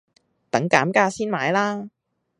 [0.49, 1.87] 等減價先買啦